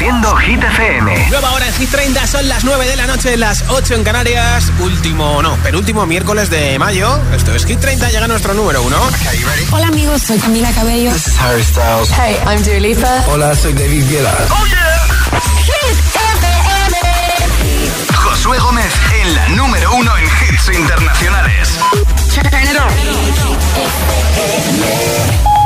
Reproduciendo 0.00 0.34
Hit 0.36 0.62
FM. 0.62 1.28
Nueva 1.28 1.52
hora 1.52 1.66
en 1.66 1.74
Hit 1.74 1.90
30, 1.90 2.26
son 2.26 2.48
las 2.48 2.64
9 2.64 2.86
de 2.86 2.96
la 2.96 3.06
noche, 3.06 3.36
las 3.36 3.64
8 3.68 3.96
en 3.96 4.02
Canarias. 4.04 4.72
Último, 4.80 5.42
no, 5.42 5.56
penúltimo 5.56 6.06
miércoles 6.06 6.48
de 6.48 6.78
mayo. 6.78 7.20
Esto 7.34 7.54
es 7.54 7.66
Hit 7.66 7.80
30, 7.80 8.08
llega 8.08 8.26
nuestro 8.26 8.54
número 8.54 8.82
uno. 8.82 8.96
Hola 9.70 9.88
amigos, 9.88 10.22
soy 10.22 10.38
Camila 10.38 10.72
Cabello. 10.72 11.12
This 11.12 11.26
is 11.26 11.38
Harry 11.38 11.62
Styles. 11.62 12.10
Hey, 12.12 12.34
I'm 12.46 12.62
Dua 12.62 12.80
Lipa. 12.80 13.24
Hola, 13.28 13.54
soy 13.54 13.74
David 13.74 14.08
Guetta. 14.08 14.34
¡Oh, 14.48 14.66
yeah! 14.66 15.40
Hit 15.66 15.98
FM. 16.16 16.96
Josué 18.14 18.58
Gómez 18.58 18.94
en 19.20 19.34
la 19.34 19.48
número 19.50 19.94
uno 19.94 20.16
en 20.16 20.24
hits 20.24 20.78
internacionales. 20.78 21.78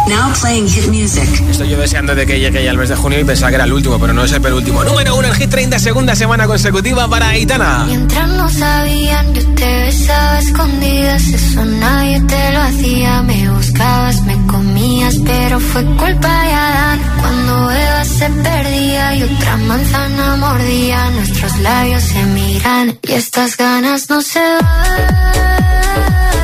Now 0.09 0.33
playing 0.39 0.69
hit 0.69 0.89
music. 0.89 1.29
Estoy 1.49 1.71
yo 1.71 1.79
deseando 1.79 2.15
de 2.15 2.27
que 2.27 2.39
llegue 2.39 2.63
ya 2.63 2.71
el 2.71 2.77
mes 2.79 2.91
de 2.91 2.97
junio 2.97 3.19
y 3.19 3.25
pensaba 3.25 3.51
que 3.51 3.55
era 3.55 3.65
el 3.65 3.73
último, 3.73 3.99
pero 3.99 4.13
no 4.13 4.25
es 4.25 4.33
el 4.33 4.41
penúltimo. 4.41 4.85
Número 4.85 5.17
uno 5.17 5.29
en 5.29 5.35
Hit 5.35 5.51
30, 5.51 5.79
segunda 5.79 6.15
semana 6.15 6.47
consecutiva 6.47 7.09
para 7.09 7.31
Aitana. 7.31 7.85
Mientras 7.87 8.29
no 8.29 8.49
sabían, 8.51 9.35
yo 9.35 9.43
te 9.55 9.65
besaba 9.65 10.39
escondidas. 10.41 11.23
Eso 11.29 11.65
nadie 11.65 12.21
te 12.21 12.53
lo 12.53 12.61
hacía. 12.61 13.23
Me 13.23 13.51
buscabas, 13.51 14.23
me 14.25 14.47
comías, 14.47 15.17
pero 15.25 15.59
fue 15.59 15.85
culpa 15.97 16.43
de 16.45 16.53
Adán. 16.53 17.01
Cuando 17.21 17.71
Eva 17.71 18.05
se 18.05 18.31
perdía 18.31 19.17
y 19.17 19.23
otra 19.23 19.57
manzana 19.57 20.37
mordía, 20.37 21.11
nuestros 21.11 21.59
labios 21.61 22.03
se 22.03 22.23
miran 22.25 22.99
y 23.03 23.13
estas 23.13 23.57
ganas 23.57 24.11
no 24.11 24.21
se 24.21 24.41
van. 24.41 26.44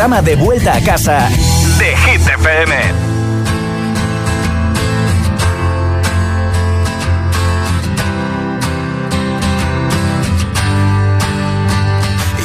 programa 0.00 0.22
de 0.22 0.34
vuelta 0.34 0.72
a 0.72 0.80
casa 0.80 1.28
de 1.78 1.94
Hit 1.94 2.22
FM. 2.26 2.74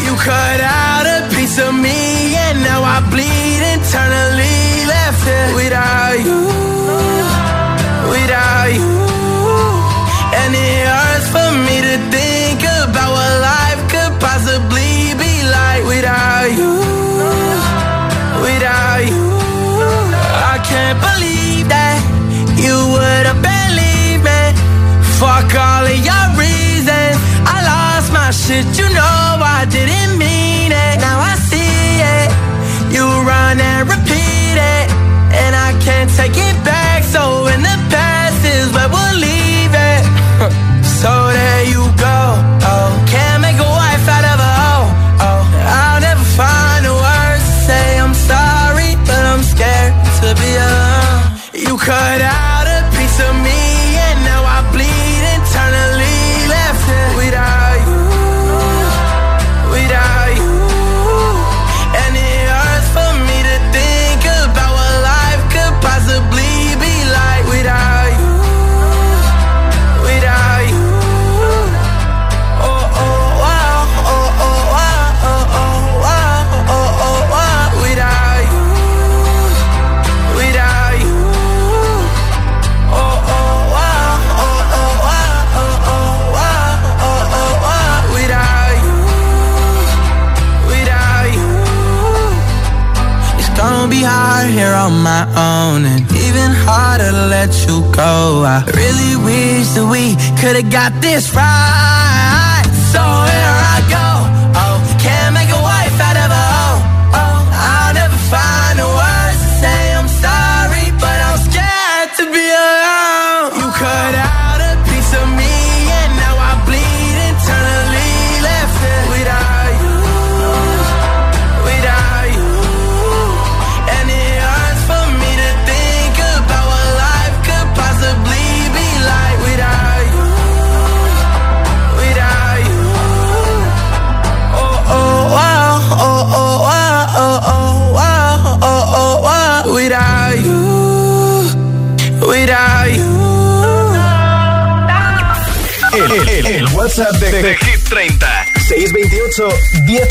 You 0.04 0.16
cut 0.18 0.60
out 0.60 1.08
a 1.08 1.30
piece 1.34 1.58
of 1.58 1.74
me 1.74 2.36
and 2.36 2.62
now 2.62 2.84
I 2.84 3.00
bleed 3.10 3.55
got 100.90 101.02
this 101.02 101.34
right. 101.34 101.45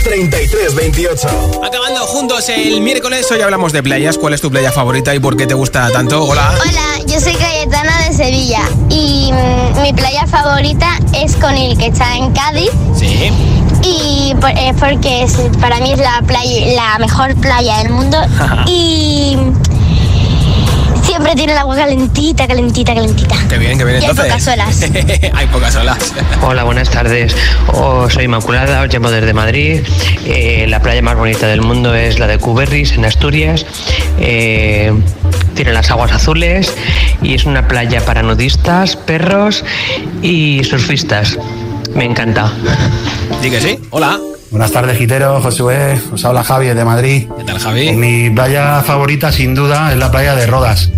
1033 0.05 0.75
28 0.75 1.29
Acabando 1.65 2.01
juntos 2.01 2.47
el 2.51 2.83
miércoles, 2.83 3.31
hoy 3.31 3.41
hablamos 3.41 3.73
de 3.73 3.83
playas. 3.83 4.19
¿Cuál 4.19 4.35
es 4.35 4.41
tu 4.43 4.51
playa 4.51 4.71
favorita 4.71 5.15
y 5.15 5.19
por 5.19 5.35
qué 5.35 5.47
te 5.47 5.55
gusta 5.55 5.91
tanto? 5.91 6.25
Hola. 6.25 6.53
Hola, 6.61 7.07
yo 7.07 7.19
soy 7.21 7.35
Cayetana 7.35 8.07
de 8.07 8.13
Sevilla 8.13 8.61
y 8.91 9.33
mm, 9.33 9.81
mi 9.81 9.95
playa 9.95 10.27
favorita 10.27 10.99
es 11.15 11.37
Conil, 11.37 11.79
que 11.79 11.87
está 11.87 12.17
en 12.17 12.33
Cádiz. 12.33 12.71
Sí. 12.95 13.31
Y 13.83 14.35
eh, 14.57 14.75
porque 14.79 15.23
es, 15.23 15.33
para 15.59 15.81
mí 15.81 15.93
es 15.93 15.99
la 15.99 16.23
playa, 16.27 16.75
la 16.75 16.99
mejor 16.99 17.35
playa 17.37 17.79
del 17.79 17.91
mundo. 17.91 18.19
y 18.67 19.39
Siempre 21.15 21.37
tiene 21.37 21.53
el 21.53 21.59
agua 21.59 21.77
calentita, 21.77 22.49
calentita, 22.49 22.93
calentita. 22.93 23.37
Qué 23.49 23.57
bien, 23.57 23.79
qué 23.79 23.85
bien. 23.85 24.03
Y 24.03 24.05
hay 24.05 24.15
pocas 24.17 24.49
olas. 24.49 24.83
hay 25.33 25.47
pocas 25.47 25.77
olas. 25.77 26.13
Hola, 26.43 26.65
buenas 26.65 26.91
tardes. 26.91 27.37
Oh, 27.69 28.11
soy 28.11 28.25
Inmaculada, 28.25 28.83
os 28.83 28.93
llamo 28.93 29.13
desde 29.13 29.33
Madrid. 29.33 29.83
Eh, 30.27 30.67
la 30.69 30.83
playa 30.83 31.03
más 31.03 31.17
bonita 31.17 31.47
del 31.47 31.61
mundo 31.61 31.95
es 31.95 32.19
la 32.19 32.27
de 32.27 32.39
Cuberris, 32.39 32.95
en 32.95 33.05
Asturias. 33.05 33.65
Eh, 34.19 34.93
tiene 35.55 35.73
las 35.73 35.89
aguas 35.93 36.11
azules 36.11 36.75
y 37.23 37.35
es 37.35 37.45
una 37.45 37.69
playa 37.69 38.05
para 38.05 38.25
nudistas, 38.25 38.97
perros 38.97 39.65
y 40.21 40.65
surfistas. 40.65 41.39
Me 41.95 42.07
encanta. 42.07 42.53
¿Sí 43.41 43.51
que 43.51 43.61
sí? 43.61 43.79
Hola. 43.91 44.19
Buenas 44.55 44.71
tardes, 44.71 44.97
Gitero, 44.97 45.41
Josué. 45.41 45.99
Os 46.13 46.25
habla 46.25 46.45
Javi 46.45 46.69
de 46.69 46.85
Madrid. 46.85 47.27
¿Qué 47.39 47.43
tal, 47.43 47.59
Javi? 47.59 47.91
Mi 47.91 48.31
playa 48.31 48.83
favorita, 48.83 49.33
sin 49.33 49.53
duda, 49.53 49.91
es 49.91 49.99
la 49.99 50.13
playa 50.13 50.37
de 50.37 50.47
Rodas, 50.47 50.91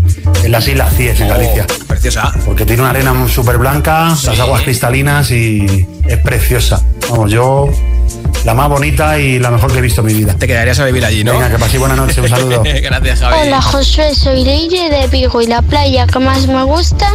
en 0.45 0.52
las 0.52 0.66
Islas 0.68 0.95
Cíes, 0.97 1.21
en 1.21 1.28
Galicia. 1.28 1.66
Oh, 1.68 1.87
preciosa. 1.87 2.33
Porque 2.45 2.64
tiene 2.64 2.83
una 2.83 2.90
arena 2.90 3.14
súper 3.28 3.59
blanca, 3.59 4.09
las 4.09 4.40
aguas 4.40 4.62
cristalinas 4.62 5.30
y 5.30 5.87
es 6.06 6.18
preciosa. 6.18 6.83
Vamos, 7.09 7.30
yo 7.30 7.68
la 8.47 8.55
más 8.55 8.69
bonita 8.69 9.19
y 9.19 9.41
la 9.41 9.50
mejor 9.50 9.73
que 9.73 9.79
he 9.79 9.83
visto 9.83 10.03
en 10.03 10.07
mi 10.07 10.15
vida. 10.15 10.35
Te 10.35 10.47
quedarías 10.47 10.79
a 10.79 10.85
vivir 10.85 11.05
allí, 11.05 11.25
¿no? 11.25 11.33
Venga, 11.33 11.50
que 11.50 11.59
paséis 11.59 11.81
buena 11.81 11.97
noche, 11.97 12.21
un 12.21 12.29
saludo. 12.29 12.62
Gracias, 12.83 13.19
Javi. 13.19 13.35
Hola, 13.43 13.61
Josué, 13.61 14.15
soy 14.15 14.45
Leire 14.45 14.88
de 14.88 15.09
Vigo 15.09 15.43
y 15.43 15.49
la 15.49 15.62
playa 15.62 16.07
que 16.07 16.21
más 16.21 16.47
me 16.47 16.62
gusta 16.62 17.09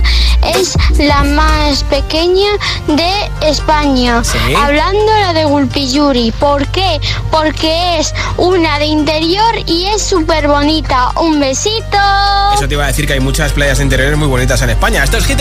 es 0.59 0.75
la 0.99 1.23
más 1.23 1.85
pequeña 1.85 2.49
de 2.87 3.49
España. 3.49 4.21
Hablando 4.61 5.11
la 5.21 5.31
de 5.31 5.45
Gulpiyuri. 5.45 6.33
¿Por 6.37 6.67
qué? 6.67 6.99
Porque 7.31 7.99
es 7.99 8.13
una 8.35 8.77
de 8.77 8.87
interior 8.87 9.55
y 9.67 9.85
es 9.85 10.01
súper 10.01 10.49
bonita. 10.49 11.11
Un 11.15 11.39
besito. 11.39 11.97
Eso 12.55 12.67
te 12.67 12.73
iba 12.73 12.83
a 12.83 12.87
decir 12.87 13.07
que 13.07 13.13
hay 13.13 13.21
muchas 13.21 13.53
playas 13.53 13.79
interiores 13.79 14.17
muy 14.17 14.27
bonitas 14.27 14.61
en 14.63 14.71
España. 14.71 15.01
Esto 15.01 15.15
es 15.15 15.25
Hit 15.25 15.39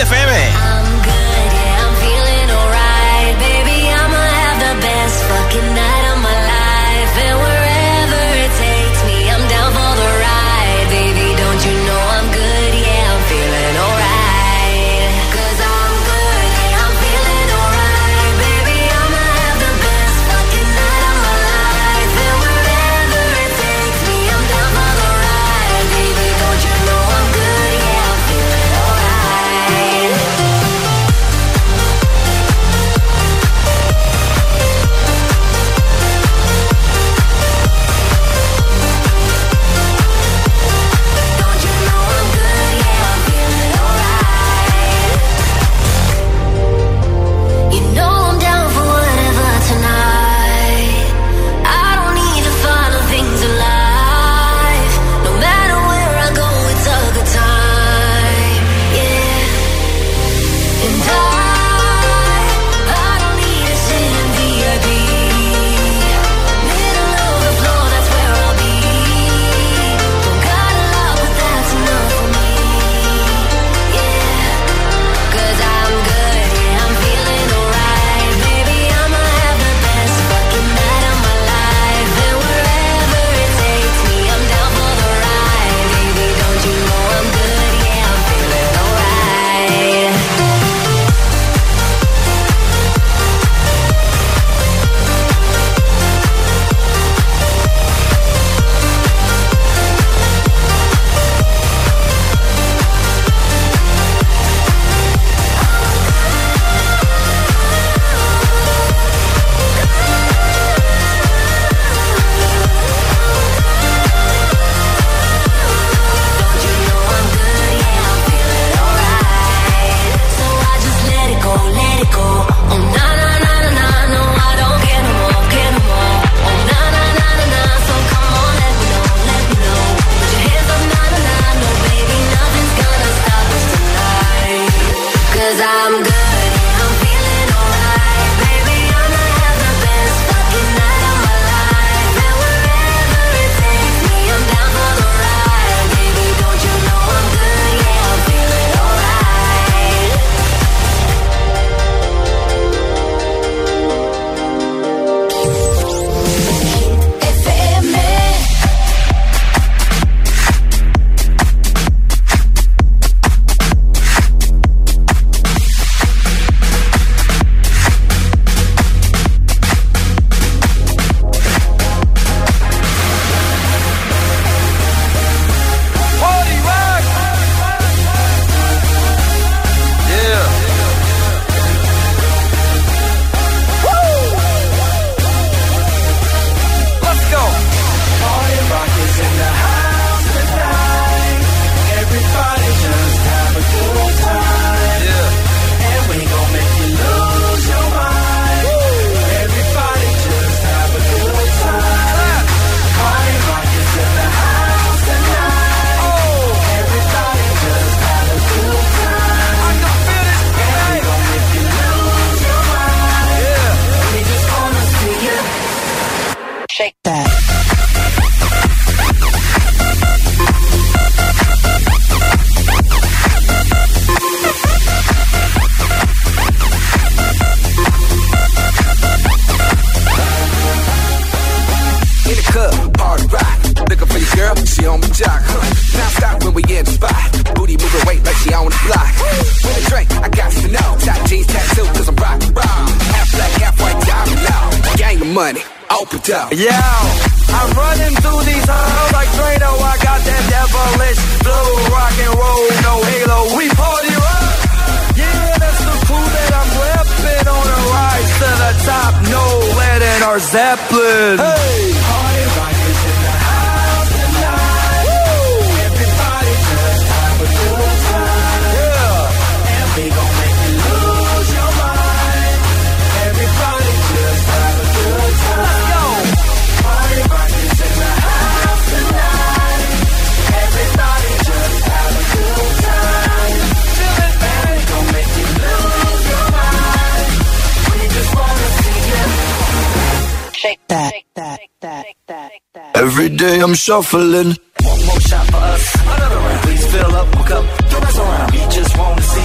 Every 293.11 293.27
day 293.27 293.59
I'm 293.59 293.73
shuffling. 293.73 294.55
One 294.79 295.05
more 295.05 295.19
shot 295.19 295.45
for 295.47 295.57
us. 295.57 295.95
Another 295.95 296.35
round. 296.37 296.61
Please 296.63 296.85
fill 296.93 297.13
up 297.21 297.27
my 297.35 297.43
cup. 297.45 297.65
Don't 297.89 298.03
mess 298.05 298.17
around. 298.19 298.51
We 298.53 298.59
just 298.77 298.97
wanna 298.97 299.21
see 299.21 299.40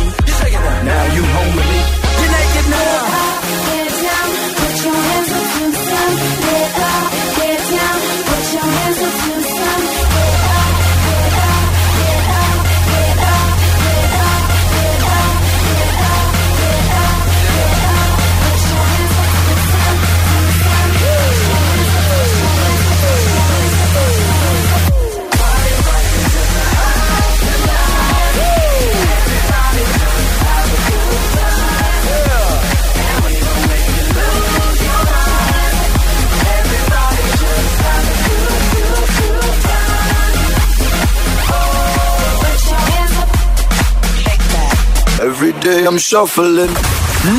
day 45.67 45.85
I'm 45.85 45.99
shuffling. 45.99 46.71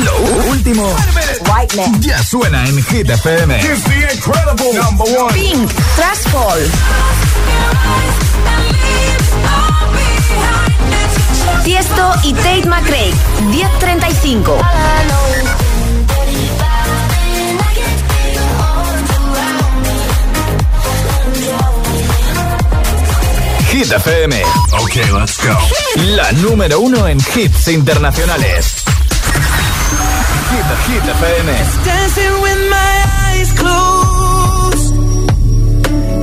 Lo 0.04 0.16
último 0.50 0.94
ya 2.00 2.22
suena 2.22 2.62
en 2.66 2.76
Hit 2.84 3.08
FM. 3.08 3.56
It's 3.56 3.82
the 3.84 4.12
incredible 4.12 4.74
number 4.74 5.04
one. 5.04 5.32
Pink, 5.32 5.70
Trash 5.96 6.28
Fall. 6.28 6.60
Tiesto 11.64 12.12
y 12.24 12.34
Tate 12.34 12.68
McRae, 12.68 13.14
1035. 13.50 15.67
Hit 23.78 23.92
FM. 23.92 24.32
Okay, 24.82 25.08
let's 25.12 25.38
go. 25.38 25.56
La 26.16 26.32
número 26.32 26.80
uno 26.80 27.06
en 27.06 27.16
hits 27.36 27.68
internacionales. 27.68 28.82
Hit, 30.50 30.66
Hit 30.88 31.04
FM. 31.04 31.48
Dancing 31.84 32.42
with 32.42 32.58
my 32.70 33.04
eyes 33.22 33.52
closed. 33.52 34.94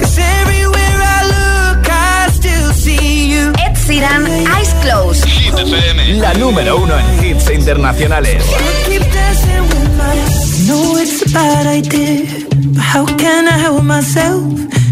Cause 0.02 0.18
everywhere 0.20 1.00
I 1.00 1.24
look, 1.32 1.88
I 1.90 2.28
still 2.34 2.74
see 2.74 3.32
you. 3.32 3.54
Ed 3.66 3.78
Sheeran, 3.78 4.28
Eyes 4.28 4.74
Closed. 4.82 5.24
Hit 5.26 5.54
FM. 5.58 6.20
La 6.20 6.34
número 6.34 6.76
uno 6.76 7.00
en 7.00 7.24
hits 7.24 7.50
internacionales. 7.52 8.44
Keep 8.86 9.02
dancing 9.14 9.62
with 9.62 9.98
my 9.98 10.68
know 10.68 10.98
it's 10.98 11.22
a 11.22 11.30
bad 11.34 11.68
idea. 11.68 12.26
But 12.74 12.84
how 12.84 13.06
can 13.06 13.48
I 13.48 13.58
help 13.58 13.82
myself? 13.84 14.44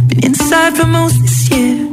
Been 0.08 0.24
inside 0.28 0.78
for 0.78 0.88
most 0.88 1.22
this 1.22 1.50
year. 1.50 1.93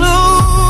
clue. 0.00 0.69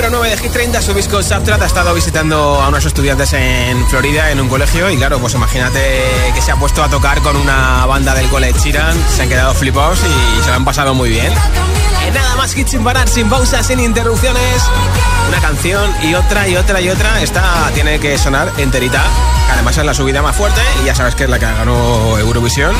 número 0.00 0.18
9 0.18 0.34
de 0.34 0.42
Hit 0.42 0.52
30. 0.52 0.80
Su 0.80 0.94
disco 0.94 1.22
Subtrat 1.22 1.60
ha 1.60 1.66
estado 1.66 1.92
visitando 1.92 2.62
a 2.62 2.68
unos 2.68 2.86
estudiantes 2.86 3.34
en 3.34 3.86
Florida 3.88 4.30
en 4.30 4.40
un 4.40 4.48
colegio. 4.48 4.88
Y 4.88 4.96
claro, 4.96 5.18
pues 5.18 5.34
imagínate 5.34 5.78
que 6.34 6.40
se 6.40 6.50
ha 6.50 6.56
puesto 6.56 6.82
a 6.82 6.88
tocar 6.88 7.20
con 7.20 7.36
una 7.36 7.84
banda 7.84 8.14
del 8.14 8.26
cole 8.30 8.50
Sheeran. 8.52 8.96
Se 9.14 9.22
han 9.22 9.28
quedado 9.28 9.52
flipados 9.52 9.98
y 9.98 10.42
se 10.42 10.48
lo 10.48 10.54
han 10.54 10.64
pasado 10.64 10.94
muy 10.94 11.10
bien. 11.10 11.30
Nada 12.14 12.34
más 12.36 12.56
hits 12.56 12.70
sin 12.70 12.82
parar, 12.82 13.10
sin 13.10 13.28
pausas, 13.28 13.66
sin 13.66 13.78
interrupciones. 13.78 14.62
Una 15.28 15.40
canción 15.40 15.94
y 16.02 16.14
otra 16.14 16.48
y 16.48 16.56
otra 16.56 16.80
y 16.80 16.88
otra. 16.88 17.20
Esta 17.20 17.70
tiene 17.74 18.00
que 18.00 18.16
sonar 18.16 18.50
enterita. 18.56 19.04
Además 19.52 19.76
es 19.76 19.84
la 19.84 19.92
subida 19.92 20.22
más 20.22 20.34
fuerte 20.34 20.62
y 20.82 20.86
ya 20.86 20.94
sabes 20.94 21.14
que 21.14 21.24
es 21.24 21.30
la 21.30 21.38
que 21.38 21.44
ganó 21.44 22.16
Eurovisión. 22.18 22.74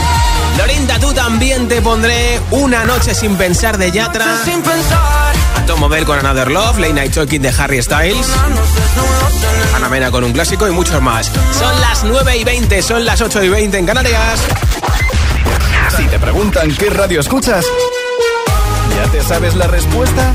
Lorinda, 0.56 0.98
tú 0.98 1.12
también 1.12 1.68
te 1.68 1.82
pondré 1.82 2.40
una 2.50 2.84
noche 2.84 3.14
sin 3.14 3.36
pensar 3.36 3.76
de 3.76 3.90
Yatra. 3.90 4.42
sin 4.42 4.62
pensar. 4.62 5.09
Tom 5.70 5.88
con 6.04 6.18
Another 6.18 6.50
Love, 6.50 6.78
Late 6.78 6.92
Night 6.94 7.14
Talking 7.14 7.42
de 7.42 7.48
Harry 7.50 7.80
Styles, 7.80 8.26
Ana 9.76 9.88
Mena 9.88 10.10
con 10.10 10.24
un 10.24 10.32
clásico 10.32 10.66
y 10.66 10.72
muchos 10.72 11.00
más. 11.00 11.30
Son 11.56 11.80
las 11.80 12.02
9 12.02 12.38
y 12.38 12.42
20, 12.42 12.82
son 12.82 13.04
las 13.04 13.20
8 13.20 13.44
y 13.44 13.48
20 13.50 13.78
en 13.78 13.86
Canarias. 13.86 14.40
Si 15.96 16.08
te 16.08 16.18
preguntan 16.18 16.74
qué 16.74 16.90
radio 16.90 17.20
escuchas, 17.20 17.64
¿ya 18.96 19.12
te 19.12 19.22
sabes 19.22 19.54
la 19.54 19.68
respuesta? 19.68 20.34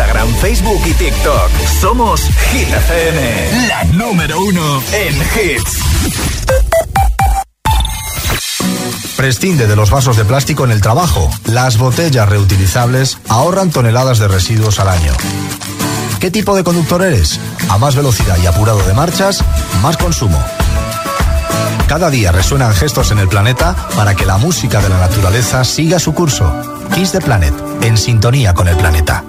Facebook 0.41 0.81
y 0.87 0.93
TikTok. 0.93 1.49
Somos 1.79 2.21
Hit 2.51 2.67
FM, 2.67 3.67
la 3.67 3.83
número 3.93 4.39
uno 4.39 4.81
en 4.91 5.15
hits. 5.15 5.77
Prescinde 9.15 9.67
de 9.67 9.75
los 9.75 9.91
vasos 9.91 10.17
de 10.17 10.25
plástico 10.25 10.65
en 10.65 10.71
el 10.71 10.81
trabajo. 10.81 11.29
Las 11.45 11.77
botellas 11.77 12.27
reutilizables 12.27 13.19
ahorran 13.29 13.69
toneladas 13.69 14.17
de 14.17 14.27
residuos 14.27 14.79
al 14.79 14.89
año. 14.89 15.13
¿Qué 16.19 16.31
tipo 16.31 16.55
de 16.55 16.63
conductor 16.63 17.03
eres? 17.03 17.39
A 17.69 17.77
más 17.77 17.95
velocidad 17.95 18.37
y 18.41 18.47
apurado 18.47 18.81
de 18.81 18.93
marchas, 18.93 19.43
más 19.83 19.97
consumo. 19.97 20.43
Cada 21.87 22.09
día 22.09 22.31
resuenan 22.31 22.73
gestos 22.73 23.11
en 23.11 23.19
el 23.19 23.27
planeta 23.27 23.75
para 23.95 24.15
que 24.15 24.25
la 24.25 24.37
música 24.37 24.81
de 24.81 24.89
la 24.89 24.97
naturaleza 24.97 25.63
siga 25.63 25.99
su 25.99 26.13
curso. 26.13 26.51
Kiss 26.95 27.11
the 27.11 27.21
Planet, 27.21 27.53
en 27.81 27.97
sintonía 27.97 28.53
con 28.53 28.67
el 28.67 28.75
planeta. 28.77 29.23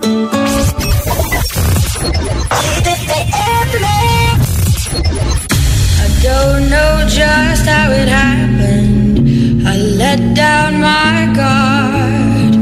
Just 7.08 7.66
how 7.66 7.90
it 7.90 8.08
happened. 8.08 9.66
I 9.66 9.76
let 9.76 10.34
down 10.34 10.80
my 10.80 11.32
guard. 11.40 12.54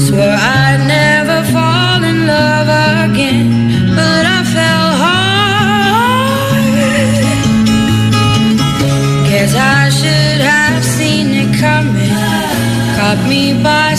Swore 0.00 0.36
I'd 0.60 0.82
never 0.86 1.38
fall 1.54 2.02
in 2.10 2.26
love 2.26 2.68
again, 3.10 3.48
but 3.96 4.22
I 4.36 4.38
fell 4.54 4.90
hard. 5.04 6.56
Guess 9.28 9.54
I 9.54 9.88
should 9.98 10.40
have 10.52 10.84
seen 10.84 11.26
it 11.42 11.50
coming. 11.58 12.14
Caught 12.96 13.22
me 13.28 13.42
by 13.62 13.95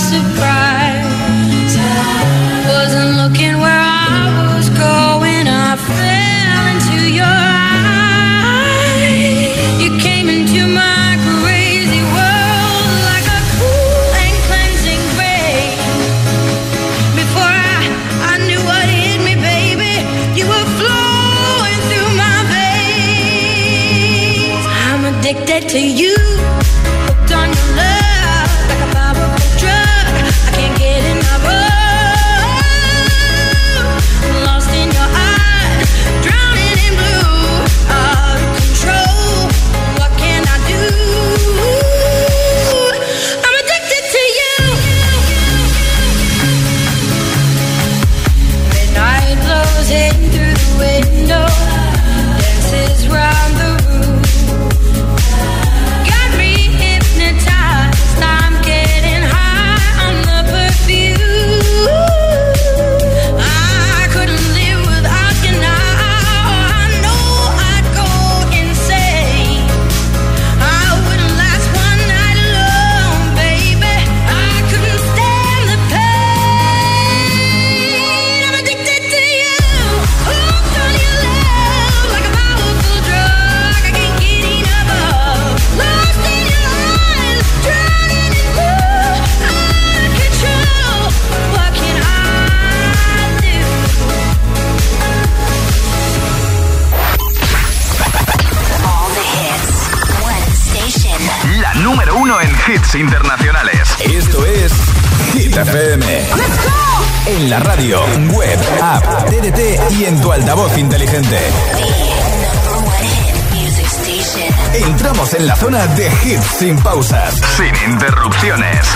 sin 117.03 117.91
interrupciones. 117.91 118.87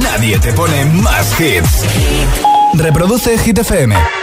Nadie 0.00 0.38
te 0.38 0.52
pone 0.52 0.84
más 0.84 1.40
hits. 1.40 1.84
Reproduce 2.74 3.36
Hit 3.38 3.58
FM. 3.58 4.21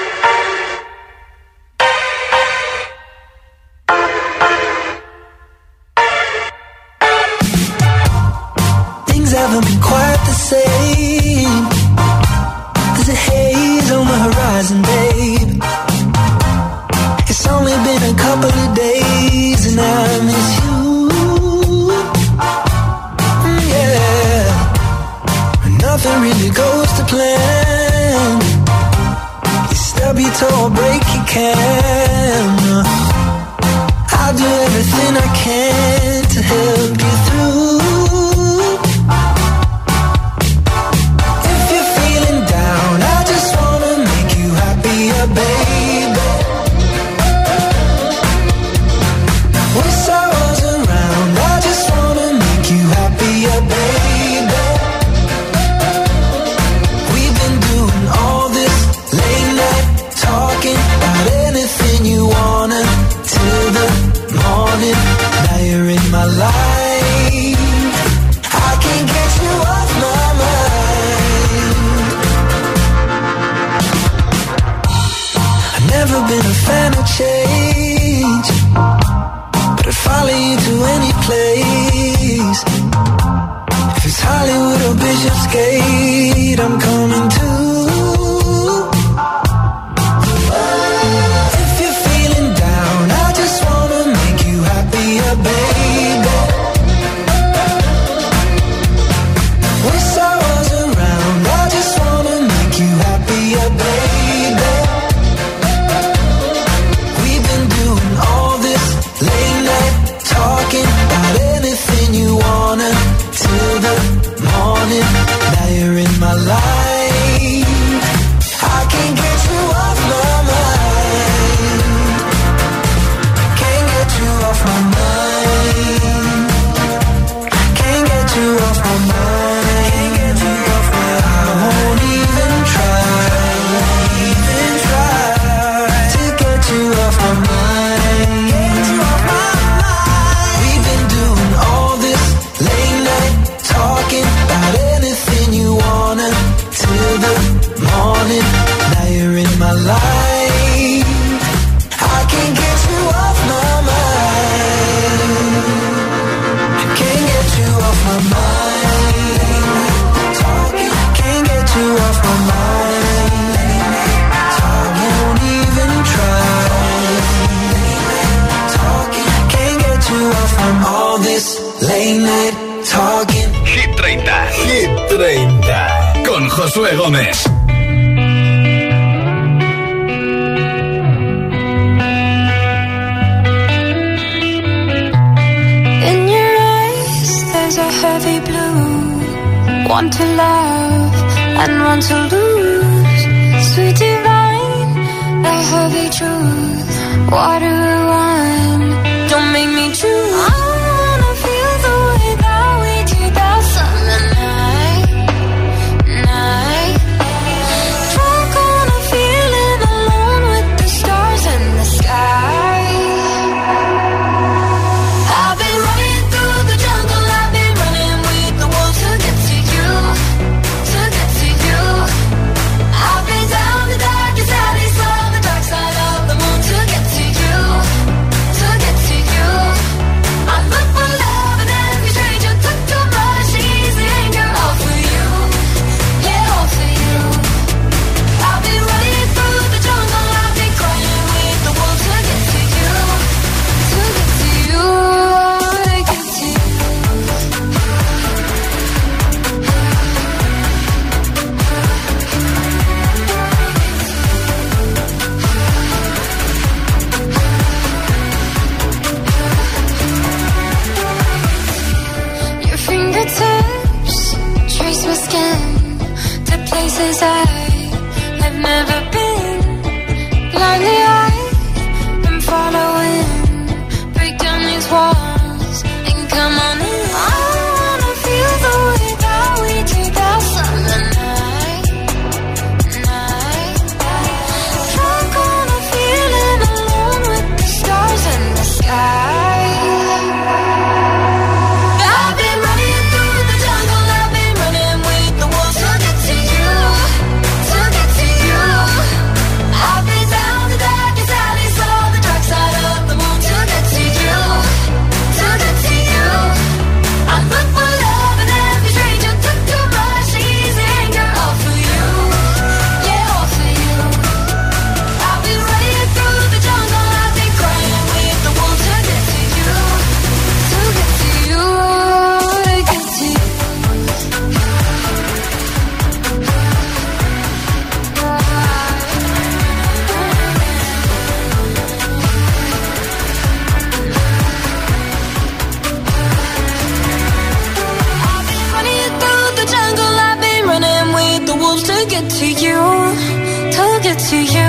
it 344.10 344.18
to 344.18 344.38
you. 344.42 344.69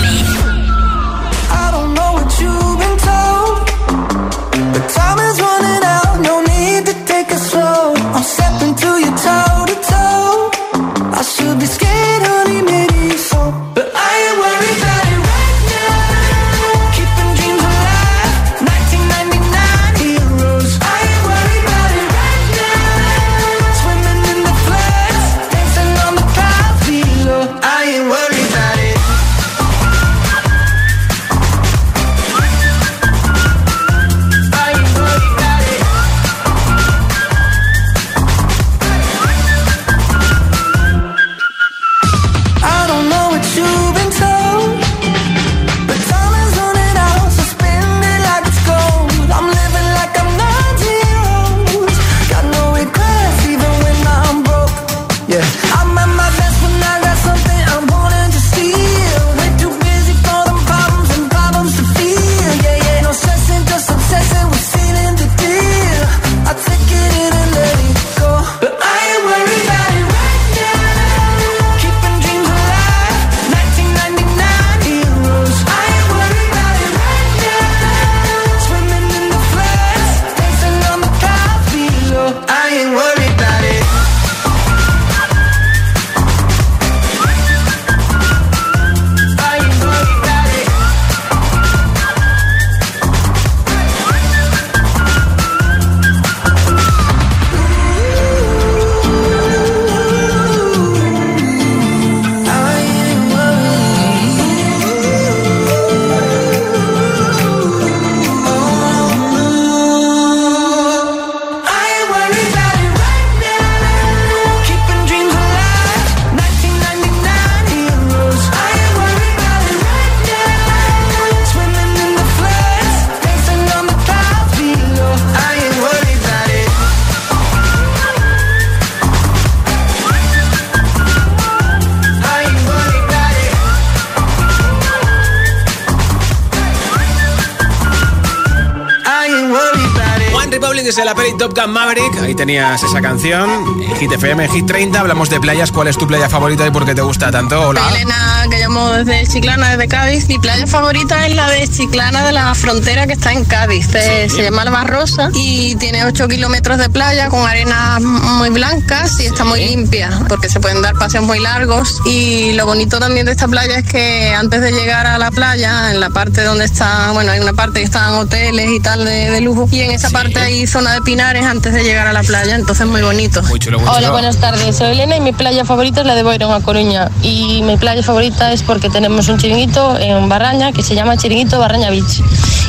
Ahí 142.21 142.35
tenías 142.35 142.83
esa 142.83 143.01
canción. 143.01 143.81
En 143.81 143.95
Hit 143.97 144.11
FM, 144.11 144.47
Hit 144.49 144.65
30. 144.65 144.99
Hablamos 144.99 145.29
de 145.29 145.39
playas. 145.39 145.71
¿Cuál 145.71 145.87
es 145.87 145.97
tu 145.97 146.07
playa 146.07 146.29
favorita 146.29 146.65
y 146.67 146.71
por 146.71 146.85
qué 146.85 146.93
te 146.93 147.01
gusta 147.01 147.31
tanto? 147.31 147.69
Hola. 147.69 147.89
Elena, 147.89 148.45
llamo 148.71 148.91
desde 148.91 149.27
Chiclana, 149.27 149.71
desde 149.71 149.87
Cádiz. 149.87 150.27
Mi 150.29 150.39
playa 150.39 150.65
favorita 150.65 151.27
es 151.27 151.35
la 151.35 151.49
de 151.49 151.67
Chiclana 151.67 152.23
de 152.25 152.31
la 152.31 152.55
frontera 152.55 153.05
que 153.05 153.13
está 153.13 153.33
en 153.33 153.43
Cádiz. 153.43 153.87
Se, 153.87 154.29
se 154.29 154.43
llama 154.43 154.61
Albarrosa 154.61 155.29
y 155.33 155.75
tiene 155.75 156.05
8 156.05 156.27
kilómetros 156.29 156.77
de 156.77 156.89
playa 156.89 157.27
con 157.27 157.45
arenas 157.47 158.01
muy 158.01 158.49
blancas 158.49 159.19
y 159.19 159.25
está 159.25 159.43
muy 159.43 159.59
limpia 159.65 160.09
porque 160.29 160.47
se 160.47 160.59
pueden 160.61 160.81
dar 160.81 160.95
paseos 160.95 161.25
muy 161.25 161.39
largos. 161.39 162.01
Y 162.05 162.53
lo 162.53 162.65
bonito 162.65 162.99
también 162.99 163.25
de 163.25 163.33
esta 163.33 163.47
playa 163.47 163.79
es 163.79 163.85
que 163.85 164.33
antes 164.33 164.61
de 164.61 164.71
llegar 164.71 165.05
a 165.05 165.17
la 165.17 165.31
playa, 165.31 165.91
en 165.91 165.99
la 165.99 166.09
parte 166.09 166.43
donde 166.43 166.63
está, 166.63 167.11
bueno, 167.11 167.31
hay 167.31 167.41
una 167.41 167.53
parte 167.53 167.79
que 167.79 167.85
están 167.85 168.13
hoteles 168.13 168.69
y 168.69 168.79
tal 168.79 169.03
de, 169.03 169.31
de 169.31 169.41
lujo 169.41 169.67
y 169.71 169.81
en 169.81 169.91
esa 169.91 170.09
parte 170.11 170.39
hay 170.39 170.65
zona 170.65 170.93
de 170.93 171.01
pinares 171.01 171.43
antes 171.45 171.73
de 171.73 171.83
llegar 171.83 172.07
a 172.07 172.13
la 172.13 172.23
playa, 172.23 172.55
entonces 172.55 172.87
muy 172.87 173.01
bonito. 173.01 173.41
Muy 173.43 173.59
chulo, 173.59 173.79
muy 173.79 173.89
Hola, 173.89 173.99
chulo. 173.99 174.11
buenas 174.13 174.37
tardes. 174.37 174.77
Soy 174.77 174.91
Elena 174.91 175.17
y 175.17 175.19
mi 175.19 175.33
playa 175.33 175.65
favorita 175.65 176.01
es 176.01 176.07
la 176.07 176.15
de 176.15 176.23
Boirón, 176.23 176.53
a 176.53 176.61
Coruña. 176.61 177.09
Y 177.21 177.61
mi 177.63 177.75
playa 177.75 178.01
favorita 178.01 178.53
es 178.53 178.60
porque 178.65 178.89
tenemos 178.89 179.27
un 179.29 179.37
chiringuito 179.37 179.97
en 179.97 180.27
Barraña 180.29 180.71
que 180.71 180.83
se 180.83 180.95
llama 180.95 181.17
Chiringuito 181.17 181.59
Barraña 181.59 181.89
Beach. 181.89 182.21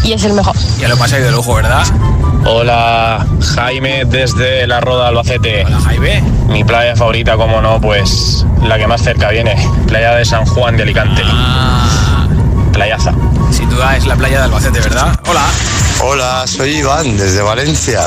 Y 0.04 0.12
es 0.12 0.24
el 0.24 0.32
mejor. 0.32 0.56
Ya 0.78 0.88
lo 0.88 0.96
pasáis 0.96 1.22
de 1.24 1.30
lujo, 1.30 1.54
¿verdad? 1.54 1.84
Hola, 2.44 3.24
Jaime 3.54 4.04
desde 4.04 4.66
la 4.66 4.80
Roda 4.80 5.08
Albacete. 5.08 5.64
Hola, 5.64 5.80
Jaime. 5.80 6.22
Mi 6.48 6.64
playa 6.64 6.96
favorita, 6.96 7.36
como 7.36 7.60
no, 7.60 7.80
pues 7.80 8.44
la 8.62 8.78
que 8.78 8.86
más 8.86 9.02
cerca 9.02 9.30
viene, 9.30 9.54
playa 9.86 10.14
de 10.14 10.24
San 10.24 10.44
Juan 10.46 10.76
de 10.76 10.82
Alicante. 10.82 11.22
Ah, 11.24 12.26
Playaza. 12.72 13.12
sin 13.50 13.68
duda 13.70 13.96
es 13.96 14.06
la 14.06 14.16
playa 14.16 14.38
de 14.38 14.44
Albacete, 14.44 14.80
¿verdad? 14.80 15.14
Hola. 15.28 15.42
Hola, 16.04 16.44
soy 16.46 16.78
Iván 16.78 17.16
desde 17.16 17.42
Valencia. 17.42 18.00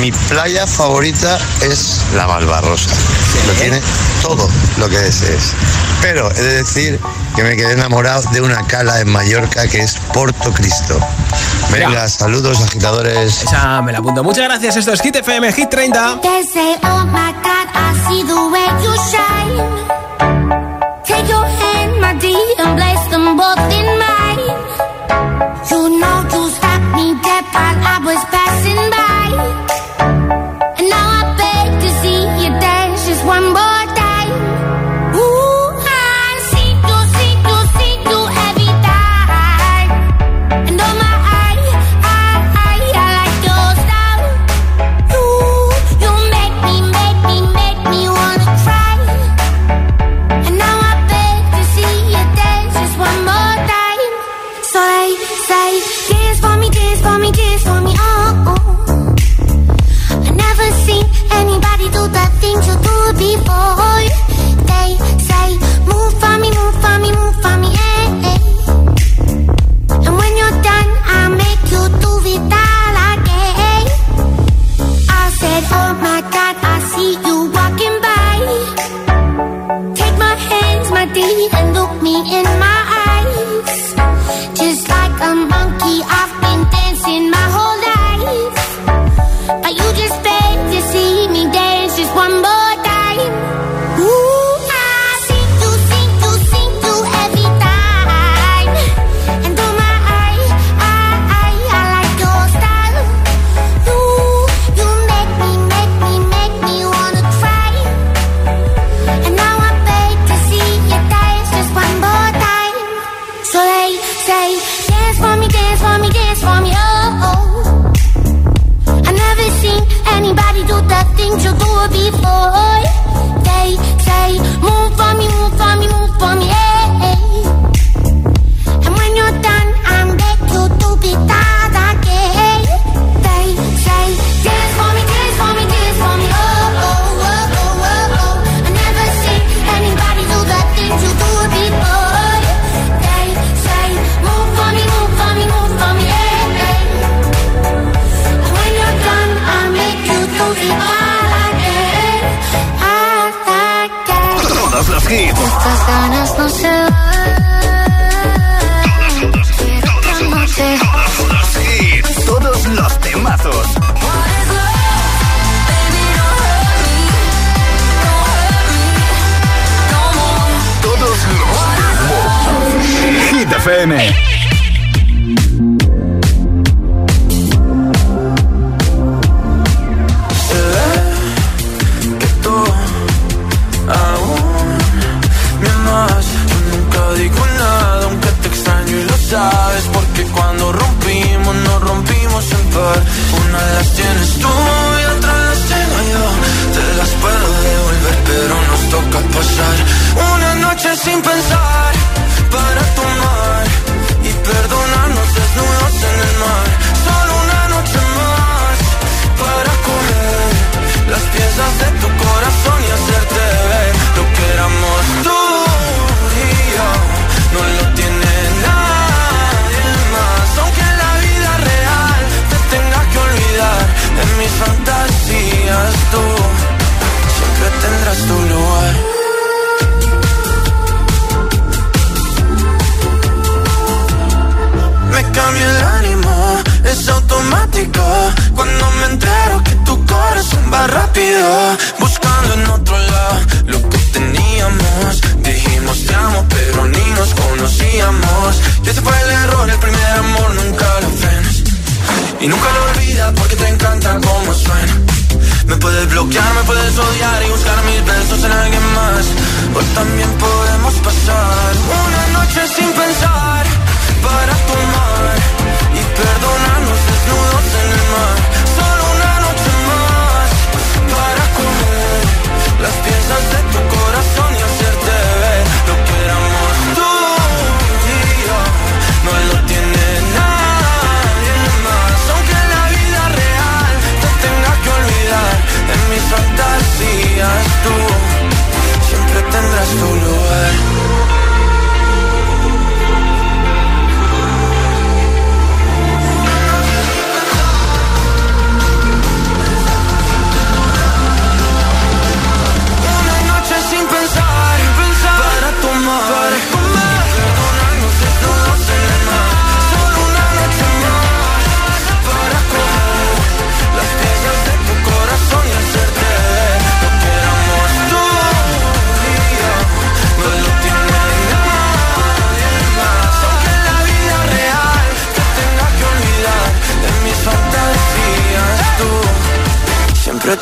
Mi 0.00 0.12
playa 0.28 0.66
favorita 0.66 1.38
es 1.62 2.00
la 2.14 2.26
Malvarrosa. 2.26 2.90
Lo 3.46 3.52
tiene 3.54 3.80
todo 4.22 4.48
lo 4.78 4.88
que 4.88 4.98
desees. 4.98 5.52
Pero 6.02 6.30
he 6.30 6.40
de 6.42 6.54
decir 6.62 7.00
que 7.34 7.42
me 7.42 7.56
quedé 7.56 7.72
enamorado 7.72 8.22
de 8.32 8.40
una 8.40 8.66
cala 8.66 9.00
en 9.00 9.08
Mallorca 9.10 9.66
que 9.68 9.80
es 9.80 9.96
Porto 10.12 10.52
Cristo. 10.52 10.98
Venga, 11.70 12.08
saludos 12.08 12.60
agitadores. 12.62 13.42
Esa 13.42 13.82
me 13.82 13.92
la 13.92 13.98
apunto. 13.98 14.22
Muchas 14.22 14.44
gracias. 14.44 14.76
Esto 14.76 14.92
es 14.92 15.00
Hit 15.00 15.16
FM, 15.16 15.52
Hit 15.52 15.70
30. 15.70 16.20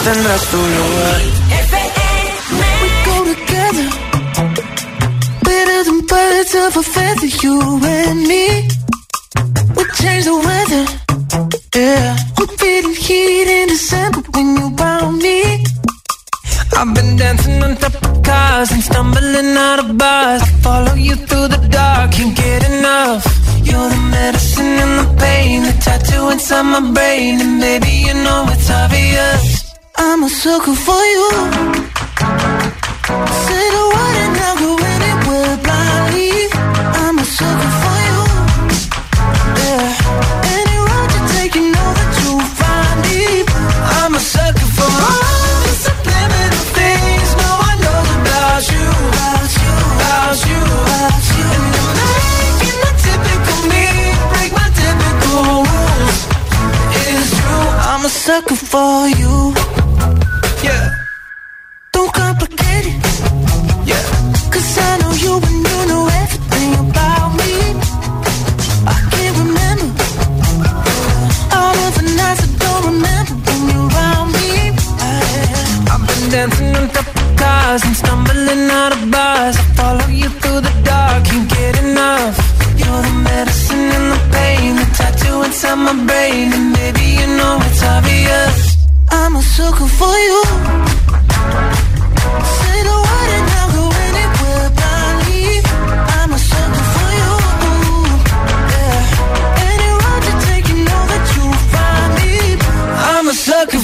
tendrás 0.05 0.43
tu 0.51 0.57
lugar. 0.57 1.21
We 2.83 2.89
go 3.07 3.17
together, 3.33 3.89
better 5.45 5.85
than 5.85 6.01
birds 6.07 6.55
of 6.55 6.77
a 6.77 6.83
feather, 6.83 7.31
you 7.43 7.61
and 7.85 8.27
me. 8.27 8.69
We 9.77 9.85
change 10.01 10.25
the 10.25 10.35
weather. 10.35 11.02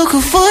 look 0.00 0.22
for 0.22 0.49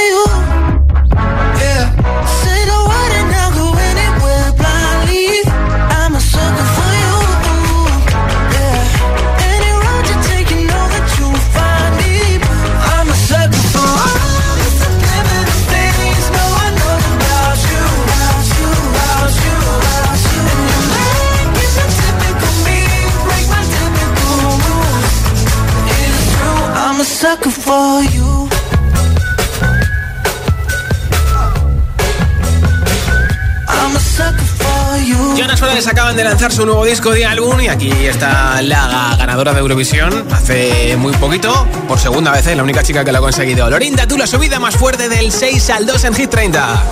acaban 36.10 36.18
de 36.18 36.24
lanzar 36.24 36.52
su 36.52 36.66
nuevo 36.66 36.86
disco 36.86 37.12
de 37.12 37.24
álbum 37.24 37.60
y 37.62 37.68
aquí 37.68 37.92
está 37.92 38.62
la 38.64 39.16
ganadora 39.18 39.54
de 39.54 39.60
Eurovisión 39.60 40.26
hace 40.32 40.98
muy 40.98 41.14
poquito, 41.14 41.68
por 41.88 42.00
segunda 42.00 42.32
vez, 42.32 42.48
¿eh? 42.48 42.56
la 42.56 42.64
única 42.64 42.82
chica 42.82 43.06
que 43.06 43.12
lo 43.12 43.20
ha 43.20 43.22
conseguido. 43.22 43.70
Lorinda, 43.70 44.08
tú 44.08 44.18
la 44.18 44.26
subida 44.26 44.60
más 44.60 44.76
fuerte 44.76 45.08
del 45.08 45.32
6 45.32 45.70
al 45.70 45.86
2 45.86 46.04
en 46.06 46.14
Hit 46.16 46.30
30. 46.32 46.84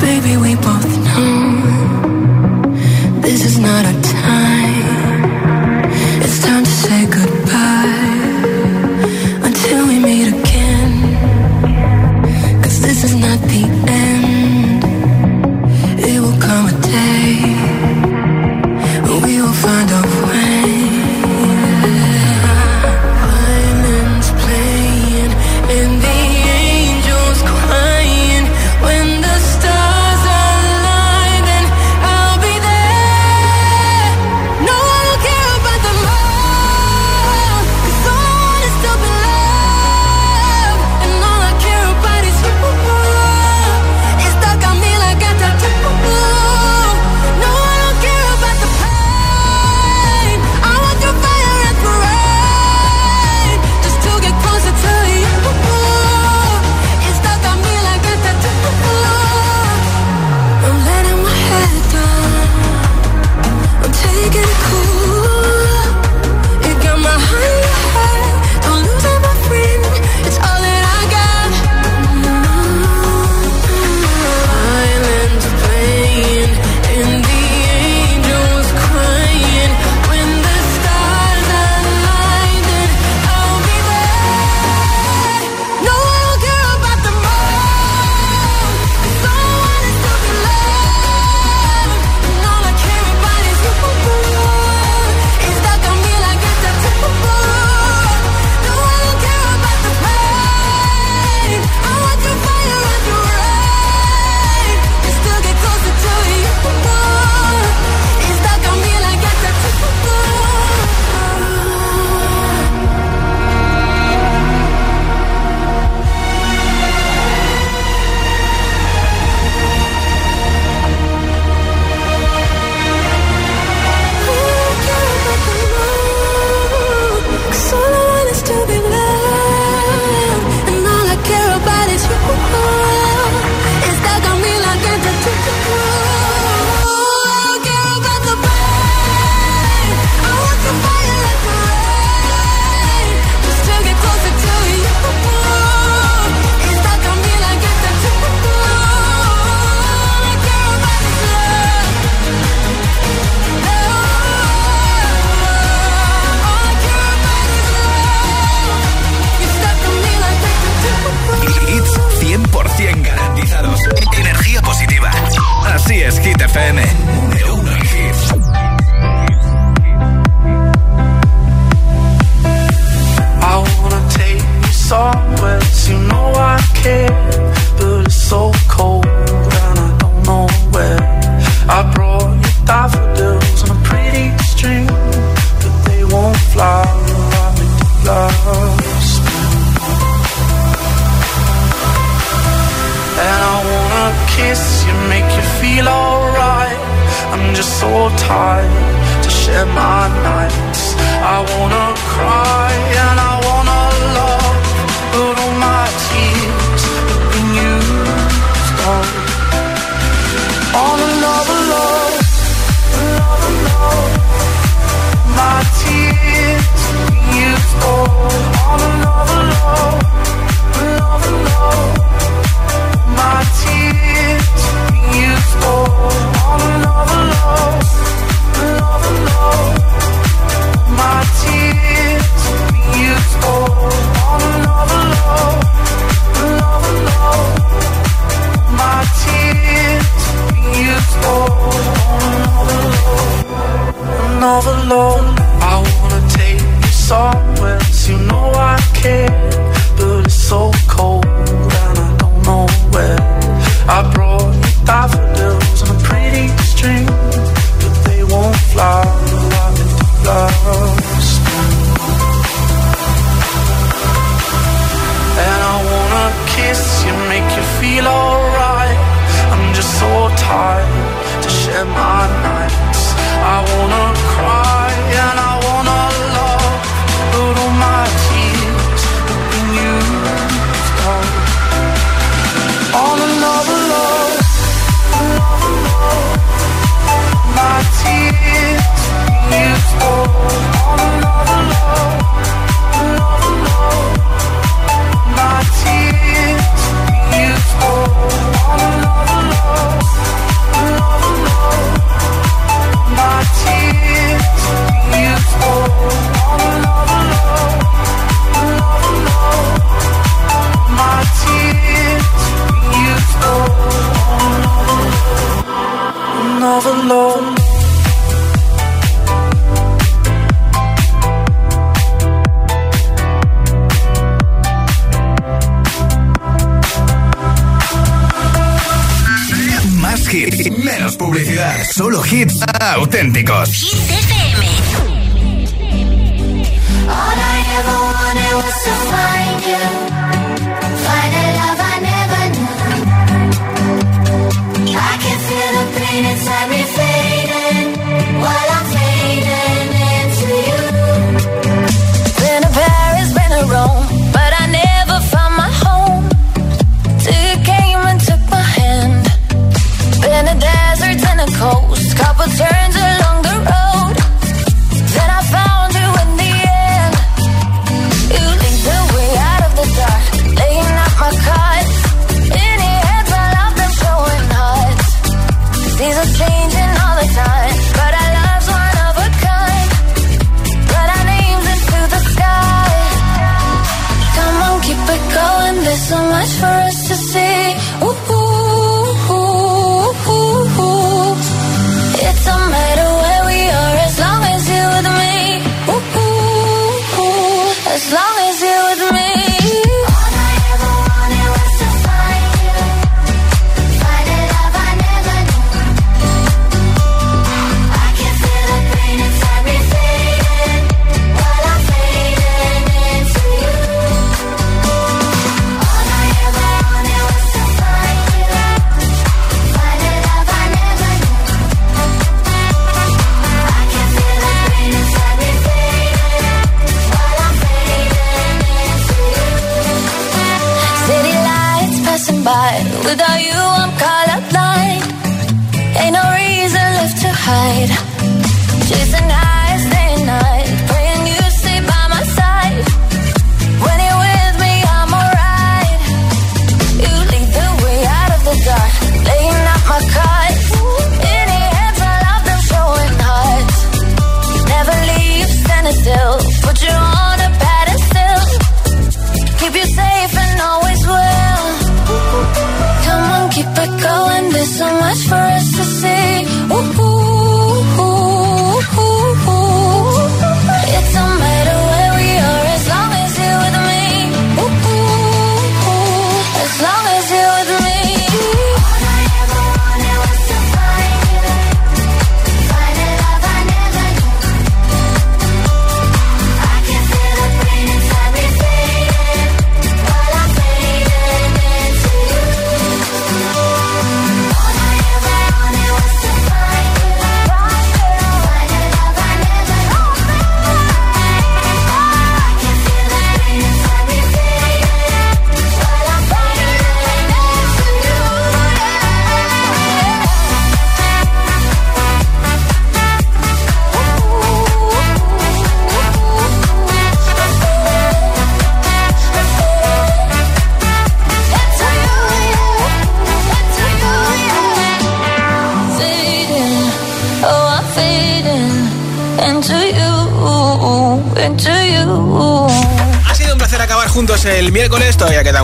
Baby, 0.00 0.36
we 0.36 0.54
both 0.56 0.86
know 1.14 1.62
this 3.22 3.44
is 3.44 3.58
not 3.58 3.86
a 3.86 3.99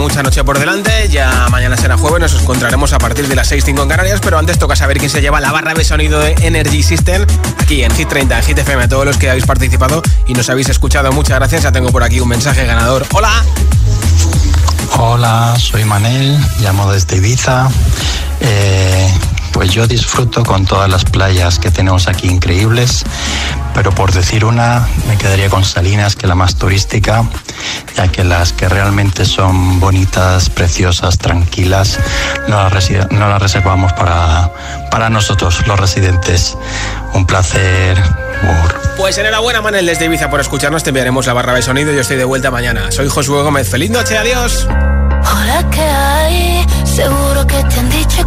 mucha 0.06 0.22
noche 0.22 0.44
por 0.44 0.60
delante, 0.60 1.08
ya 1.08 1.48
mañana 1.50 1.76
será 1.76 1.96
jueves, 1.96 2.20
nos 2.20 2.40
encontraremos 2.40 2.92
a 2.92 2.98
partir 2.98 3.26
de 3.26 3.34
las 3.34 3.50
6.05 3.50 3.82
en 3.82 3.88
Canarias, 3.88 4.20
pero 4.22 4.38
antes 4.38 4.56
toca 4.56 4.76
saber 4.76 4.98
quién 4.98 5.10
se 5.10 5.20
lleva 5.20 5.40
la 5.40 5.50
barra 5.50 5.74
de 5.74 5.82
sonido 5.82 6.20
de 6.20 6.36
Energy 6.42 6.84
System 6.84 7.26
aquí 7.58 7.82
en 7.82 7.90
Hit 7.90 8.08
30, 8.08 8.38
en 8.38 8.44
Hit 8.44 8.56
FM, 8.56 8.84
a 8.84 8.88
todos 8.88 9.04
los 9.04 9.16
que 9.16 9.28
habéis 9.28 9.46
participado 9.46 10.02
y 10.28 10.34
nos 10.34 10.48
habéis 10.48 10.68
escuchado, 10.68 11.10
muchas 11.10 11.36
gracias, 11.40 11.64
ya 11.64 11.72
tengo 11.72 11.90
por 11.90 12.04
aquí 12.04 12.20
un 12.20 12.28
mensaje 12.28 12.64
ganador. 12.64 13.04
¡Hola! 13.14 13.42
Hola, 14.96 15.56
soy 15.58 15.84
Manel, 15.84 16.38
llamo 16.60 16.92
desde 16.92 17.16
Ibiza. 17.16 17.68
Eh, 18.38 19.12
pues 19.50 19.70
yo 19.70 19.88
disfruto 19.88 20.44
con 20.44 20.66
todas 20.66 20.88
las 20.88 21.04
playas 21.04 21.58
que 21.58 21.72
tenemos 21.72 22.06
aquí 22.06 22.28
increíbles, 22.28 23.04
pero 23.74 23.90
por 23.90 24.12
decir 24.12 24.44
una, 24.44 24.86
me 25.08 25.18
quedaría 25.18 25.48
con 25.48 25.64
Salinas, 25.64 26.14
que 26.14 26.26
es 26.26 26.28
la 26.28 26.36
más 26.36 26.54
turística, 26.54 27.24
ya 27.96 28.08
que 28.08 28.24
las 28.24 28.52
que 28.52 28.68
realmente 28.68 29.24
son 29.24 29.80
bonitas, 29.80 30.50
preciosas, 30.50 31.18
tranquilas, 31.18 31.98
no 32.48 32.62
las, 32.62 32.72
resi- 32.72 33.08
no 33.10 33.28
las 33.28 33.40
reservamos 33.40 33.92
para, 33.94 34.50
para 34.90 35.08
nosotros, 35.10 35.66
los 35.66 35.78
residentes. 35.80 36.56
Un 37.14 37.26
placer. 37.26 37.96
Pues 38.98 39.16
enhorabuena 39.18 39.62
Manel 39.62 39.86
desde 39.86 40.04
Ibiza 40.06 40.28
por 40.30 40.40
escucharnos, 40.40 40.82
te 40.82 40.90
enviaremos 40.90 41.26
la 41.26 41.32
barra 41.32 41.54
de 41.54 41.62
sonido 41.62 41.92
y 41.92 41.94
yo 41.94 42.02
estoy 42.02 42.16
de 42.16 42.24
vuelta 42.24 42.50
mañana. 42.50 42.90
Soy 42.92 43.08
Josué 43.08 43.42
Gómez, 43.42 43.68
feliz 43.68 43.90
noche, 43.90 44.18
adiós. 44.18 44.66
Hola, 44.68 45.64
¿qué 45.70 45.80
hay? 45.80 46.15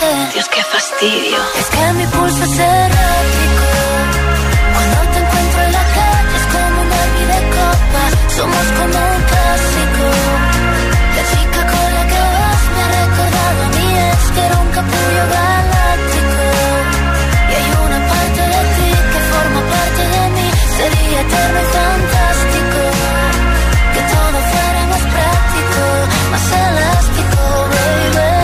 Dios, 0.00 0.48
qué 0.48 0.62
fastidio. 0.62 1.38
Es 1.58 1.66
que 1.66 1.92
mi 1.94 2.06
pulso 2.06 2.44
es 2.44 2.58
errático. 2.58 3.68
Cuando 4.74 5.12
te 5.12 5.18
encuentro 5.18 5.62
en 5.62 5.72
la 5.72 5.84
calle 5.98 6.36
es 6.38 6.46
como 6.54 6.82
un 6.82 6.88
derbi 6.88 7.24
de 7.32 7.40
copa. 7.58 8.02
Somos 8.36 8.66
como 8.78 8.98
un 9.16 9.22
clásico. 9.30 10.06
La 11.16 11.22
chica 11.30 11.60
con 11.72 11.88
la 11.98 12.04
que 12.12 12.20
vas 12.36 12.62
me 12.74 12.80
ha 12.84 12.90
recordado 13.02 13.58
a 13.64 13.68
mí 13.74 13.88
es 14.06 14.22
que 14.34 14.40
era 14.46 14.56
un 14.58 14.70
capullo 14.70 15.24
galáctico. 15.34 16.46
Y 17.50 17.52
hay 17.58 17.68
una 17.86 18.00
parte 18.12 18.42
de 18.54 18.62
ti 18.76 18.90
que 19.10 19.20
forma 19.32 19.60
parte 19.74 20.02
de 20.14 20.24
mí. 20.36 20.48
Sería 20.78 21.20
eterno 21.26 21.58
y 21.58 21.68
fantástico. 21.74 22.80
Que 23.94 24.02
todo 24.14 24.38
fuera 24.52 24.80
más 24.92 25.04
práctico, 25.14 25.82
más 26.30 26.46
elástico, 26.54 27.40
baby. 27.72 28.37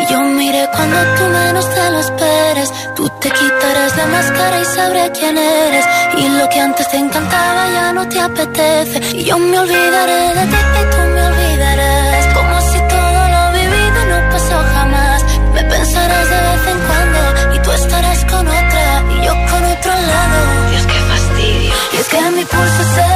Y 0.00 0.12
yo 0.12 0.20
miré 0.20 0.68
cuando 0.74 0.98
tú 1.16 1.24
menos 1.24 1.74
te 1.74 1.90
lo 1.90 1.98
esperes. 2.00 2.72
Tú 2.96 3.08
te 3.20 3.30
quitarás 3.30 3.96
la 3.96 4.06
máscara 4.06 4.60
y 4.60 4.64
sabré 4.64 5.12
quién 5.18 5.36
eres. 5.38 5.86
Y 6.18 6.28
lo 6.38 6.48
que 6.48 6.60
antes 6.60 6.88
te 6.90 6.96
encantaba 6.98 7.62
ya 7.76 7.92
no 7.92 8.08
te 8.08 8.20
apetece. 8.20 9.00
Y 9.18 9.24
yo 9.24 9.38
me 9.38 9.58
olvidaré 9.58 10.22
de 10.38 10.44
ti 10.52 10.60
y 10.80 10.84
tú 10.92 11.00
me 11.14 11.22
olvidarás. 11.30 12.26
Como 12.34 12.60
si 12.70 12.78
todo 12.94 13.20
lo 13.34 13.42
vivido 13.58 13.98
no 14.12 14.30
pasó 14.32 14.56
jamás. 14.74 15.24
Me 15.54 15.62
pensarás 15.64 16.26
de 16.32 16.38
vez 16.46 16.62
en 16.72 16.78
cuando 16.88 17.54
y 17.54 17.58
tú 17.64 17.72
estarás 17.72 18.24
con 18.26 18.46
otra 18.46 19.04
y 19.14 19.24
yo 19.26 19.32
con 19.50 19.64
otro 19.74 19.92
lado. 20.12 20.38
Dios, 20.70 20.86
qué 20.86 21.00
fastidio. 21.10 21.74
Y 21.92 21.96
es 21.96 22.08
que 22.08 22.20
mi 22.36 22.44
pulso 22.44 22.82
es 22.82 23.15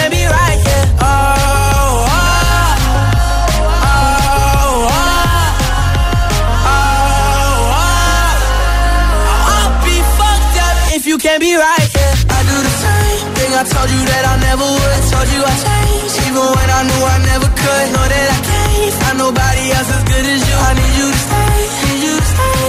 can't 0.00 0.12
be 0.16 0.24
right 0.24 0.58
here. 0.64 0.86
Oh, 0.96 1.04
oh, 2.08 2.72
oh, 3.84 3.92
oh, 3.92 4.88
oh, 6.64 6.80
oh. 7.76 7.92
I'll 9.52 9.76
be 9.84 9.96
fucked 10.16 10.56
up 10.56 10.76
if 10.96 11.04
you 11.04 11.16
can't 11.18 11.40
be 11.40 11.52
right 11.52 11.88
here. 11.92 12.14
I 12.32 12.40
do 12.48 12.56
the 12.64 12.74
same 12.80 13.28
thing 13.36 13.50
I 13.60 13.62
told 13.68 13.90
you 13.92 14.00
that 14.08 14.24
I 14.24 14.34
never 14.48 14.64
would. 14.64 15.00
Told 15.12 15.28
you 15.36 15.40
I 15.44 15.52
changed, 15.68 16.16
even 16.32 16.48
when 16.48 16.68
I 16.70 16.80
knew 16.88 17.02
I 17.04 17.18
never 17.28 17.48
could. 17.60 17.86
Know 17.92 18.06
that 18.08 18.26
I 18.32 18.38
can't 18.48 18.94
find 19.04 19.18
nobody 19.20 19.64
else 19.76 19.90
as 19.96 20.02
good 20.08 20.24
as 20.32 20.40
you. 20.48 20.56
I 20.56 20.72
need 20.80 20.94
you 20.96 21.08
to 21.12 21.20
stay, 21.28 21.60
need 21.84 22.00
you 22.08 22.14
to 22.16 22.24
stay. 22.24 22.60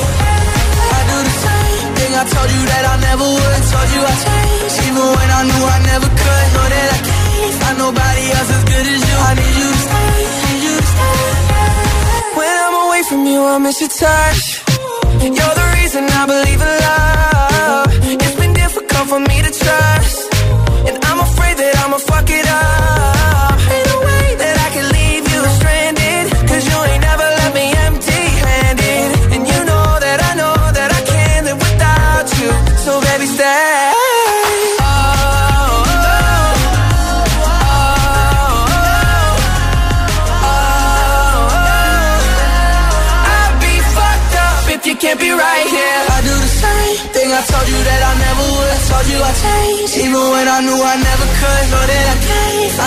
I 0.91 0.99
do 1.07 1.17
the 1.23 1.35
same 1.47 1.87
thing 1.95 2.11
I 2.11 2.23
told 2.27 2.49
you 2.51 2.63
that 2.75 2.83
I 2.91 2.95
never 3.07 3.23
would. 3.23 3.61
Told 3.71 3.89
you 3.95 4.01
I 4.03 4.13
changed, 4.19 4.83
even 4.83 5.05
when 5.15 5.29
I 5.31 5.41
knew 5.47 5.63
I 5.63 5.79
never 5.95 6.09
could. 6.11 6.60
Nobody 7.77 8.23
else 8.37 8.51
as 8.57 8.63
good 8.63 8.87
as 8.95 9.01
you. 9.09 9.17
I 9.29 9.31
need 9.39 9.55
you 9.61 9.69
to 9.71 9.81
stay, 9.87 10.13
need 10.45 10.61
you 10.67 10.75
to 10.77 10.87
stay. 10.93 11.21
When 12.37 12.53
I'm 12.65 12.75
away 12.87 13.01
from 13.09 13.25
you, 13.25 13.41
I 13.43 13.57
miss 13.57 13.79
your 13.81 13.89
touch. 13.89 14.41
You're 15.21 15.55
the 15.61 15.67
reason 15.79 16.03
I 16.09 16.25
believe 16.25 16.61
in 16.61 16.73
love. 16.85 17.30